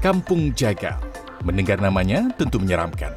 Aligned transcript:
Kampung 0.00 0.56
Jagal. 0.56 0.96
Mendengar 1.44 1.76
namanya 1.76 2.32
tentu 2.40 2.56
menyeramkan. 2.56 3.12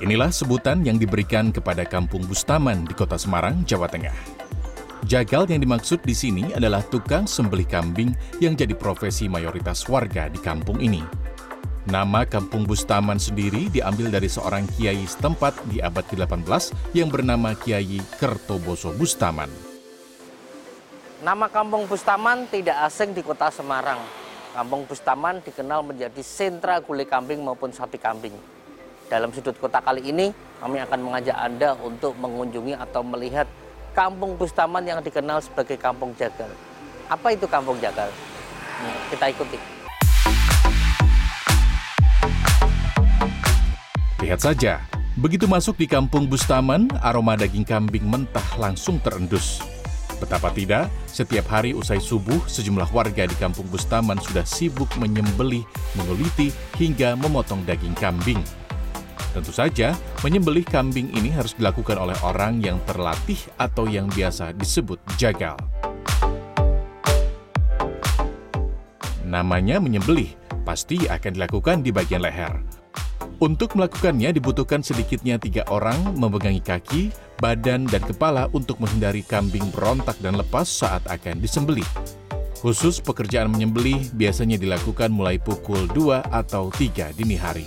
Inilah 0.00 0.32
sebutan 0.32 0.80
yang 0.80 0.96
diberikan 0.96 1.52
kepada 1.52 1.84
Kampung 1.84 2.24
Bustaman 2.24 2.88
di 2.88 2.96
Kota 2.96 3.20
Semarang, 3.20 3.60
Jawa 3.68 3.84
Tengah. 3.92 4.16
Jagal 5.04 5.44
yang 5.52 5.60
dimaksud 5.60 6.00
di 6.00 6.16
sini 6.16 6.48
adalah 6.56 6.80
tukang 6.80 7.28
sembelih 7.28 7.68
kambing 7.68 8.16
yang 8.40 8.56
jadi 8.56 8.72
profesi 8.72 9.28
mayoritas 9.28 9.84
warga 9.84 10.32
di 10.32 10.40
kampung 10.40 10.80
ini. 10.80 11.04
Nama 11.92 12.24
Kampung 12.24 12.64
Bustaman 12.64 13.20
sendiri 13.20 13.68
diambil 13.68 14.08
dari 14.08 14.32
seorang 14.32 14.64
kiai 14.80 15.04
setempat 15.04 15.60
di 15.68 15.84
abad 15.84 16.08
ke-18 16.08 16.72
yang 16.96 17.12
bernama 17.12 17.52
Kiai 17.52 18.00
Kertoboso 18.16 18.96
Bustaman. 18.96 19.52
Nama 21.20 21.52
Kampung 21.52 21.84
Bustaman 21.84 22.48
tidak 22.48 22.80
asing 22.88 23.12
di 23.12 23.20
kota 23.20 23.52
Semarang. 23.52 24.23
Kampung 24.54 24.86
Bustaman 24.86 25.42
dikenal 25.42 25.82
menjadi 25.82 26.22
sentra 26.22 26.78
gulai 26.78 27.02
kambing 27.02 27.42
maupun 27.42 27.74
sapi 27.74 27.98
kambing. 27.98 28.38
Dalam 29.10 29.34
sudut 29.34 29.58
kota 29.58 29.82
kali 29.82 30.14
ini, 30.14 30.30
kami 30.62 30.78
akan 30.78 31.10
mengajak 31.10 31.34
Anda 31.34 31.74
untuk 31.82 32.14
mengunjungi 32.22 32.78
atau 32.78 33.02
melihat 33.02 33.50
Kampung 33.98 34.38
Bustaman 34.38 34.86
yang 34.86 35.02
dikenal 35.02 35.42
sebagai 35.42 35.74
Kampung 35.74 36.14
Jagal. 36.14 36.46
Apa 37.10 37.34
itu 37.34 37.50
Kampung 37.50 37.82
Jagal? 37.82 38.14
Kita 39.10 39.26
ikuti. 39.26 39.58
Lihat 44.22 44.38
saja, 44.38 44.86
begitu 45.18 45.50
masuk 45.50 45.82
di 45.82 45.90
kampung 45.90 46.30
Bustaman, 46.30 46.86
aroma 47.02 47.34
daging 47.34 47.66
kambing 47.66 48.06
mentah 48.06 48.46
langsung 48.54 49.02
terendus. 49.02 49.73
Betapa 50.22 50.54
tidak, 50.54 50.88
setiap 51.10 51.46
hari 51.50 51.74
usai 51.74 51.98
subuh, 51.98 52.38
sejumlah 52.46 52.88
warga 52.94 53.26
di 53.26 53.36
kampung 53.36 53.66
Bustaman 53.68 54.18
sudah 54.22 54.46
sibuk 54.46 54.88
menyembelih, 54.96 55.66
menguliti, 55.98 56.54
hingga 56.78 57.18
memotong 57.18 57.66
daging 57.66 57.94
kambing. 57.98 58.40
Tentu 59.34 59.50
saja, 59.50 59.98
menyembelih 60.22 60.62
kambing 60.62 61.10
ini 61.10 61.34
harus 61.34 61.58
dilakukan 61.58 61.98
oleh 61.98 62.14
orang 62.22 62.62
yang 62.62 62.78
terlatih 62.86 63.38
atau 63.58 63.90
yang 63.90 64.06
biasa 64.06 64.54
disebut 64.54 65.02
jagal. 65.18 65.58
Namanya 69.26 69.82
menyembelih, 69.82 70.30
pasti 70.62 71.10
akan 71.10 71.34
dilakukan 71.34 71.82
di 71.82 71.90
bagian 71.90 72.22
leher. 72.22 72.83
Untuk 73.42 73.74
melakukannya 73.74 74.30
dibutuhkan 74.30 74.78
sedikitnya 74.78 75.42
tiga 75.42 75.66
orang 75.66 76.14
memegangi 76.14 76.62
kaki, 76.62 77.10
badan, 77.42 77.82
dan 77.82 77.98
kepala 78.06 78.46
untuk 78.54 78.78
menghindari 78.78 79.26
kambing 79.26 79.66
berontak 79.74 80.14
dan 80.22 80.38
lepas 80.38 80.70
saat 80.70 81.02
akan 81.10 81.42
disembelih. 81.42 81.86
Khusus 82.62 83.02
pekerjaan 83.02 83.50
menyembelih 83.50 84.06
biasanya 84.14 84.54
dilakukan 84.54 85.10
mulai 85.10 85.42
pukul 85.42 85.90
2 85.90 86.30
atau 86.30 86.70
3 86.70 87.10
dini 87.18 87.34
hari. 87.34 87.66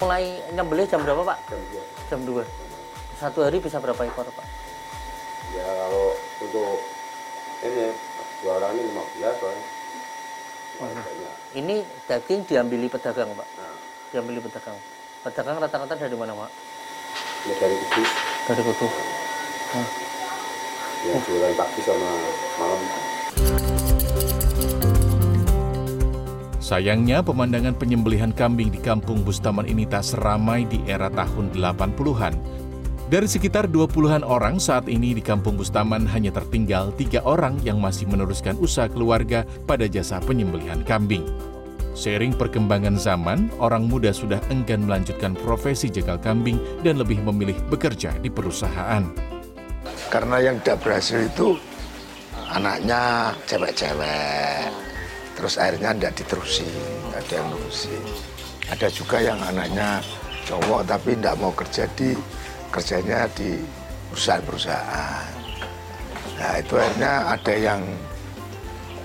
Mulai 0.00 0.32
nyembelih 0.56 0.88
jam 0.88 1.04
berapa 1.04 1.20
Pak? 1.28 1.38
Jam 1.44 1.60
2. 1.60 2.08
Jam 2.08 2.20
2. 2.24 3.20
Satu 3.20 3.44
hari 3.44 3.60
bisa 3.60 3.76
berapa 3.84 4.00
ekor 4.00 4.24
Pak? 4.32 4.46
Ya 5.52 5.68
kalau 5.68 6.16
untuk 6.40 6.80
ini 7.62 7.92
dua 8.40 8.52
orang 8.64 8.72
ini 8.80 8.90
15 9.20 9.44
Pak. 9.44 9.52
Ini 11.54 11.76
daging 12.10 12.40
diambili 12.48 12.88
pedagang 12.90 13.30
Pak? 13.36 13.48
Nah 13.60 13.73
beli 14.22 14.38
pedagang 14.38 14.78
pedagang 15.24 15.56
rata-rata 15.58 15.94
dari 15.96 16.14
mana 16.14 16.36
pak 16.36 16.50
ya 17.48 17.54
dari 17.58 17.74
kudus 17.74 18.10
dari 18.46 18.62
kudus 18.62 18.92
hmm. 19.74 19.88
yang 21.08 21.20
jualan 21.24 21.52
pagi 21.56 21.80
sama 21.82 22.10
malam 22.60 22.80
Sayangnya 26.64 27.20
pemandangan 27.20 27.76
penyembelihan 27.76 28.32
kambing 28.32 28.72
di 28.72 28.80
kampung 28.80 29.20
Bustaman 29.20 29.68
ini 29.68 29.84
tak 29.84 30.00
seramai 30.00 30.64
di 30.64 30.80
era 30.88 31.12
tahun 31.12 31.52
80-an. 31.52 32.32
Dari 33.12 33.28
sekitar 33.28 33.68
20-an 33.68 34.24
orang 34.24 34.56
saat 34.56 34.88
ini 34.88 35.12
di 35.12 35.20
kampung 35.20 35.60
Bustaman 35.60 36.08
hanya 36.08 36.32
tertinggal 36.32 36.88
tiga 36.96 37.20
orang 37.20 37.60
yang 37.68 37.84
masih 37.84 38.08
meneruskan 38.08 38.56
usaha 38.56 38.88
keluarga 38.88 39.44
pada 39.68 39.84
jasa 39.84 40.24
penyembelihan 40.24 40.80
kambing. 40.88 41.28
Seiring 41.94 42.34
perkembangan 42.34 42.98
zaman, 42.98 43.54
orang 43.62 43.86
muda 43.86 44.10
sudah 44.10 44.42
enggan 44.50 44.82
melanjutkan 44.82 45.38
profesi 45.38 45.86
jagal 45.86 46.18
kambing 46.18 46.58
dan 46.82 46.98
lebih 46.98 47.22
memilih 47.22 47.54
bekerja 47.70 48.10
di 48.18 48.26
perusahaan. 48.26 49.06
Karena 50.10 50.42
yang 50.42 50.58
tidak 50.58 50.82
berhasil 50.82 51.22
itu 51.22 51.54
anaknya 52.50 53.30
cewek-cewek, 53.46 54.74
terus 55.38 55.54
akhirnya 55.54 55.94
tidak 55.94 56.12
diterusi, 56.18 56.66
tidak 56.66 57.22
ada 57.22 57.34
yang 57.38 57.48
terusi. 57.54 57.96
Ada 58.74 58.88
juga 58.90 59.16
yang 59.22 59.38
anaknya 59.38 60.02
cowok 60.50 60.80
tapi 60.90 61.14
tidak 61.14 61.38
mau 61.38 61.54
kerja 61.54 61.86
di 61.94 62.10
kerjanya 62.74 63.30
di 63.38 63.62
perusahaan-perusahaan. 64.10 65.30
Nah 66.42 66.52
itu 66.58 66.74
akhirnya 66.74 67.12
ada 67.38 67.54
yang 67.54 67.80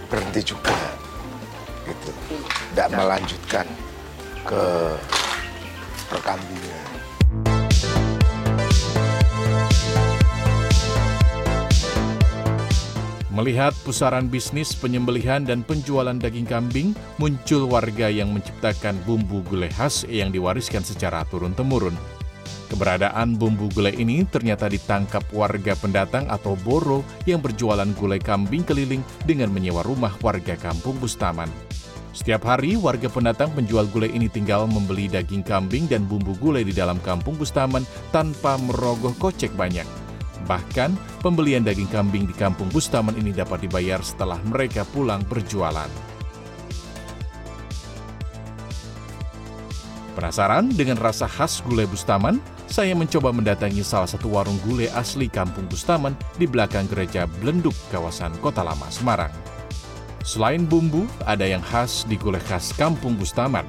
berhenti 0.10 0.42
juga 0.42 0.99
tidak 2.30 2.90
melanjutkan 2.94 3.66
ke 4.46 4.64
perkambingan. 6.10 6.88
Melihat 13.40 13.72
pusaran 13.88 14.28
bisnis 14.28 14.76
penyembelihan 14.76 15.48
dan 15.48 15.64
penjualan 15.64 16.12
daging 16.12 16.44
kambing, 16.44 16.92
muncul 17.16 17.72
warga 17.72 18.12
yang 18.12 18.36
menciptakan 18.36 19.00
bumbu 19.08 19.40
gulai 19.48 19.72
khas 19.72 20.04
yang 20.12 20.28
diwariskan 20.28 20.84
secara 20.84 21.24
turun-temurun. 21.32 21.96
Keberadaan 22.68 23.40
bumbu 23.40 23.72
gulai 23.72 23.96
ini 23.96 24.28
ternyata 24.28 24.68
ditangkap 24.68 25.24
warga 25.32 25.72
pendatang 25.80 26.28
atau 26.28 26.60
boro 26.60 27.02
yang 27.24 27.40
berjualan 27.40 27.88
gulai 27.96 28.20
kambing 28.20 28.62
keliling 28.68 29.02
dengan 29.24 29.50
menyewa 29.56 29.88
rumah 29.88 30.14
warga 30.20 30.60
kampung 30.60 31.00
Bustaman. 31.00 31.48
Setiap 32.10 32.42
hari, 32.42 32.74
warga 32.74 33.06
pendatang 33.06 33.54
penjual 33.54 33.86
gulai 33.86 34.10
ini 34.10 34.26
tinggal 34.26 34.66
membeli 34.66 35.06
daging 35.06 35.46
kambing 35.46 35.86
dan 35.86 36.10
bumbu 36.10 36.34
gulai 36.42 36.66
di 36.66 36.74
dalam 36.74 36.98
kampung 37.06 37.38
Bustaman 37.38 37.86
tanpa 38.10 38.58
merogoh 38.58 39.14
kocek 39.22 39.54
banyak. 39.54 39.86
Bahkan, 40.50 41.22
pembelian 41.22 41.62
daging 41.62 41.90
kambing 41.94 42.26
di 42.26 42.34
kampung 42.34 42.66
Bustaman 42.74 43.14
ini 43.14 43.30
dapat 43.30 43.62
dibayar 43.62 44.02
setelah 44.02 44.42
mereka 44.50 44.82
pulang 44.90 45.22
berjualan. 45.30 45.90
Penasaran 50.18 50.74
dengan 50.74 50.98
rasa 50.98 51.30
khas 51.30 51.62
gulai 51.62 51.86
Bustaman? 51.86 52.42
Saya 52.70 52.94
mencoba 52.94 53.34
mendatangi 53.34 53.82
salah 53.82 54.10
satu 54.10 54.30
warung 54.30 54.58
gulai 54.66 54.90
asli 54.94 55.30
kampung 55.30 55.70
Bustaman 55.70 56.18
di 56.38 56.46
belakang 56.50 56.90
gereja 56.90 57.30
Belenduk, 57.40 57.74
kawasan 57.94 58.34
Kota 58.42 58.62
Lama, 58.66 58.90
Semarang. 58.94 59.49
Selain 60.20 60.68
bumbu, 60.68 61.08
ada 61.24 61.48
yang 61.48 61.64
khas 61.64 62.04
di 62.04 62.20
gulai 62.20 62.44
khas 62.44 62.76
kampung 62.76 63.16
Bustaman. 63.16 63.64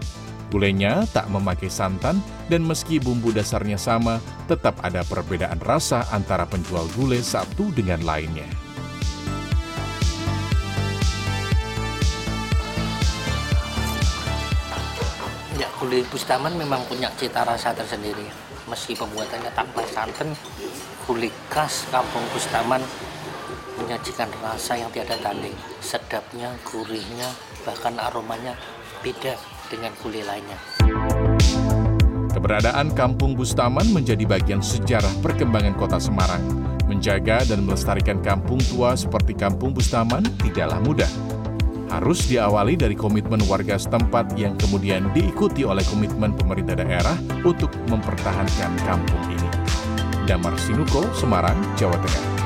Gulainya 0.50 1.06
tak 1.14 1.30
memakai 1.30 1.70
santan 1.70 2.18
dan 2.50 2.66
meski 2.66 2.98
bumbu 2.98 3.30
dasarnya 3.30 3.78
sama, 3.78 4.18
tetap 4.50 4.74
ada 4.82 5.06
perbedaan 5.06 5.62
rasa 5.62 6.02
antara 6.10 6.42
penjual 6.50 6.90
gulai 6.98 7.22
satu 7.22 7.70
dengan 7.70 8.02
lainnya. 8.02 8.50
Ya, 15.54 15.70
gulai 15.78 16.02
Bustaman 16.10 16.58
memang 16.58 16.82
punya 16.90 17.14
cita 17.14 17.46
rasa 17.46 17.70
tersendiri. 17.70 18.26
Meski 18.66 18.98
pembuatannya 18.98 19.54
tanpa 19.54 19.86
santan, 19.86 20.34
gulai 21.06 21.30
khas 21.46 21.86
kampung 21.94 22.26
Bustaman 22.34 22.82
menyajikan 23.90 24.30
rasa 24.38 24.78
yang 24.78 24.86
tiada 24.94 25.18
tanding. 25.18 25.50
Sedapnya, 25.82 26.54
gurihnya, 26.62 27.26
bahkan 27.66 27.98
aromanya 27.98 28.54
beda 29.02 29.34
dengan 29.66 29.90
gulai 29.98 30.22
lainnya. 30.22 30.54
Keberadaan 32.30 32.94
Kampung 32.94 33.34
Bustaman 33.34 33.90
menjadi 33.90 34.22
bagian 34.30 34.62
sejarah 34.62 35.10
perkembangan 35.26 35.74
kota 35.74 35.98
Semarang. 35.98 36.38
Menjaga 36.86 37.42
dan 37.42 37.66
melestarikan 37.66 38.22
kampung 38.22 38.62
tua 38.70 38.94
seperti 38.94 39.34
Kampung 39.34 39.74
Bustaman 39.74 40.22
tidaklah 40.38 40.78
mudah. 40.86 41.10
Harus 41.90 42.30
diawali 42.30 42.78
dari 42.78 42.94
komitmen 42.94 43.42
warga 43.50 43.74
setempat 43.74 44.38
yang 44.38 44.54
kemudian 44.54 45.10
diikuti 45.10 45.66
oleh 45.66 45.82
komitmen 45.90 46.30
pemerintah 46.38 46.78
daerah 46.78 47.18
untuk 47.42 47.74
mempertahankan 47.90 48.70
kampung 48.86 49.24
ini. 49.34 49.50
Damar 50.30 50.54
Sinuko, 50.62 51.10
Semarang, 51.10 51.58
Jawa 51.74 51.98
Tengah. 51.98 52.39